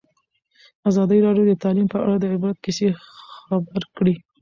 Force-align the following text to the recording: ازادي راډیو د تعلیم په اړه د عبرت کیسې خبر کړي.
ازادي 0.89 1.17
راډیو 1.27 1.45
د 1.47 1.53
تعلیم 1.63 1.87
په 1.93 1.97
اړه 2.03 2.15
د 2.17 2.25
عبرت 2.33 2.57
کیسې 2.65 2.87
خبر 3.49 3.83
کړي. 3.97 4.15